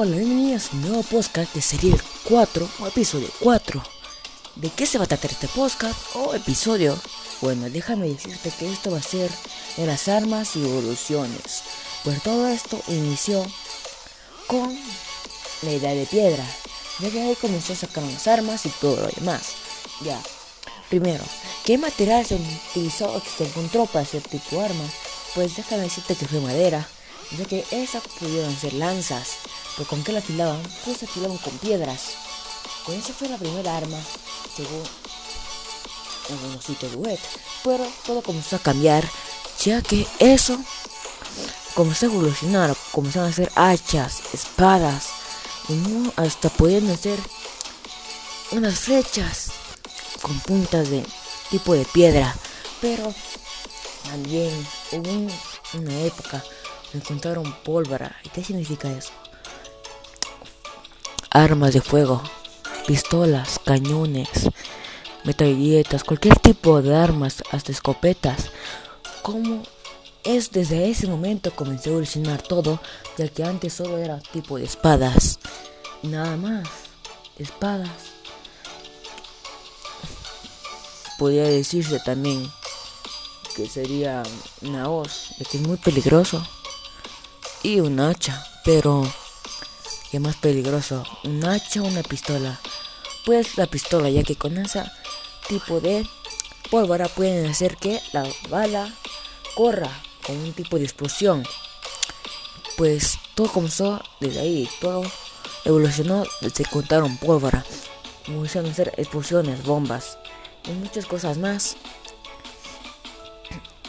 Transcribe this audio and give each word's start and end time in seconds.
Hola, 0.00 0.14
bienvenidos 0.14 0.68
a 0.68 0.76
un 0.76 0.82
nuevo 0.82 1.02
podcast 1.02 1.52
de 1.56 1.60
serie 1.60 1.92
4 2.28 2.68
o 2.78 2.86
episodio 2.86 3.26
4. 3.40 3.82
¿De 4.54 4.70
qué 4.70 4.86
se 4.86 4.96
va 4.96 5.06
a 5.06 5.08
tratar 5.08 5.32
este 5.32 5.48
podcast 5.48 5.98
o 6.14 6.36
episodio? 6.36 6.96
Bueno, 7.40 7.68
déjame 7.68 8.06
decirte 8.06 8.52
que 8.56 8.72
esto 8.72 8.92
va 8.92 8.98
a 8.98 9.02
ser 9.02 9.28
de 9.76 9.86
las 9.86 10.06
armas 10.06 10.54
y 10.54 10.62
evoluciones. 10.62 11.64
Pues 12.04 12.22
todo 12.22 12.46
esto 12.46 12.80
inició 12.86 13.44
con 14.46 14.78
la 15.62 15.72
idea 15.72 15.94
de 15.94 16.06
piedra, 16.06 16.44
ya 17.00 17.10
que 17.10 17.20
ahí 17.20 17.34
comenzó 17.34 17.72
a 17.72 17.76
sacar 17.76 18.04
las 18.04 18.28
armas 18.28 18.66
y 18.66 18.68
todo 18.68 19.00
lo 19.00 19.08
demás. 19.08 19.48
Ya, 20.02 20.22
primero, 20.88 21.24
¿qué 21.64 21.76
material 21.76 22.24
se 22.24 22.36
utilizó 22.36 23.12
o 23.12 23.20
se 23.20 23.46
encontró 23.46 23.86
para 23.86 24.04
hacer 24.04 24.22
tipo 24.22 24.58
de 24.58 24.64
armas? 24.64 24.92
Pues 25.34 25.56
déjame 25.56 25.82
decirte 25.82 26.14
que 26.14 26.28
fue 26.28 26.38
madera, 26.38 26.86
ya 27.36 27.44
que 27.46 27.64
esas 27.72 28.04
pudieron 28.20 28.56
ser 28.56 28.74
lanzas. 28.74 29.38
¿Pero 29.78 29.90
con 29.90 30.02
qué 30.02 30.10
la 30.10 30.18
afilaban? 30.18 30.60
Pues 30.84 31.04
afilaban 31.04 31.38
con 31.38 31.56
piedras. 31.58 32.00
Con 32.84 32.96
esa 32.96 33.12
fue 33.12 33.28
la 33.28 33.36
primera 33.36 33.76
arma, 33.76 33.96
según 34.56 34.82
algunos 36.30 36.64
sitios 36.64 36.96
web. 36.96 37.16
Pero 37.62 37.86
todo 38.04 38.20
comenzó 38.22 38.56
a 38.56 38.58
cambiar, 38.58 39.08
ya 39.64 39.80
que 39.80 40.04
eso 40.18 40.58
comenzó 41.74 42.06
a 42.06 42.08
evolucionar. 42.08 42.74
Comenzaron 42.90 43.28
a 43.28 43.30
hacer 43.30 43.52
hachas, 43.54 44.22
espadas, 44.34 45.10
y 45.68 46.10
hasta 46.16 46.48
podían 46.48 46.90
hacer 46.90 47.20
unas 48.50 48.80
flechas 48.80 49.52
con 50.22 50.40
puntas 50.40 50.90
de 50.90 51.06
tipo 51.50 51.72
de 51.74 51.84
piedra. 51.84 52.34
Pero 52.80 53.14
también 54.10 54.50
hubo 54.90 55.32
una 55.78 56.00
época 56.00 56.42
encontraron 56.94 57.52
pólvora. 57.62 58.16
¿Y 58.24 58.30
qué 58.30 58.42
significa 58.42 58.90
eso? 58.90 59.12
Armas 61.30 61.74
de 61.74 61.80
fuego, 61.80 62.22
pistolas, 62.86 63.60
cañones, 63.64 64.48
metralletas, 65.24 66.04
cualquier 66.04 66.38
tipo 66.38 66.80
de 66.80 66.96
armas, 66.96 67.42
hasta 67.50 67.72
escopetas. 67.72 68.50
Como 69.22 69.62
es 70.24 70.50
desde 70.50 70.90
ese 70.90 71.06
momento 71.06 71.54
comenzó 71.54 71.90
a 71.90 71.92
evolucionar 71.92 72.42
todo, 72.42 72.80
ya 73.16 73.28
que 73.28 73.44
antes 73.44 73.74
solo 73.74 73.98
era 73.98 74.18
tipo 74.18 74.58
de 74.58 74.64
espadas. 74.64 75.38
Nada 76.02 76.36
más, 76.36 76.68
espadas. 77.38 77.90
Podría 81.18 81.44
decirse 81.44 82.00
también 82.00 82.50
que 83.56 83.68
sería 83.68 84.22
una 84.62 84.88
hoz, 84.88 85.34
que 85.50 85.56
es 85.58 85.66
muy 85.66 85.76
peligroso 85.78 86.46
y 87.62 87.80
un 87.80 87.98
hacha. 88.00 88.44
Pero, 88.64 89.10
¿qué 90.10 90.20
más 90.20 90.36
peligroso? 90.36 91.04
¿Un 91.24 91.44
hacha 91.44 91.82
o 91.82 91.86
una 91.86 92.02
pistola? 92.02 92.58
Pues 93.26 93.56
la 93.56 93.66
pistola, 93.66 94.08
ya 94.08 94.22
que 94.22 94.36
con 94.36 94.56
ese 94.56 94.84
tipo 95.48 95.80
de 95.80 96.06
pólvora 96.70 97.08
pueden 97.08 97.46
hacer 97.46 97.76
que 97.76 98.00
la 98.12 98.26
bala 98.48 98.92
corra 99.54 99.90
con 100.26 100.36
un 100.36 100.52
tipo 100.52 100.78
de 100.78 100.84
explosión. 100.84 101.44
Pues 102.76 103.18
todo 103.34 103.48
comenzó 103.48 104.00
desde 104.20 104.40
ahí, 104.40 104.68
todo 104.80 105.02
evolucionó 105.64 106.24
que 106.54 106.64
contaron 106.64 107.16
pólvora. 107.18 107.64
Comenzaron 108.24 108.68
a 108.68 108.72
hacer 108.72 108.94
explosiones, 108.96 109.64
bombas 109.64 110.18
y 110.66 110.70
muchas 110.72 111.06
cosas 111.06 111.38
más. 111.38 111.76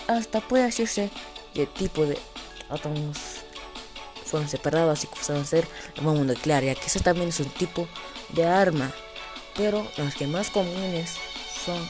Hasta 0.07 0.41
puede 0.41 0.65
decirse 0.65 1.11
de 1.53 1.67
tipo 1.67 2.05
de 2.05 2.17
átomos 2.69 3.38
fueron 4.29 4.49
separados 4.49 5.03
y 5.03 5.07
comenzaron 5.07 5.41
a 5.41 5.45
ser 5.45 5.67
la 5.95 6.03
bomba 6.03 6.23
nuclear, 6.23 6.63
ya 6.63 6.75
que 6.75 6.85
ese 6.85 6.99
también 6.99 7.29
es 7.29 7.39
un 7.39 7.49
tipo 7.49 7.87
de 8.29 8.45
arma, 8.45 8.91
pero 9.55 9.89
las 9.97 10.15
que 10.15 10.27
más 10.27 10.49
comunes 10.49 11.15
son 11.65 11.87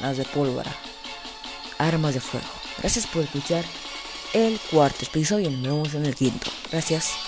las 0.00 0.16
de 0.16 0.24
pólvora, 0.24 0.74
armas 1.78 2.14
de 2.14 2.20
fuego. 2.20 2.46
Gracias 2.78 3.06
por 3.06 3.22
escuchar 3.22 3.64
el 4.32 4.58
cuarto 4.70 5.04
episodio 5.04 5.48
y 5.48 5.52
nos 5.52 5.62
vemos 5.62 5.94
en 5.94 6.06
el 6.06 6.14
quinto. 6.14 6.50
Gracias. 6.70 7.27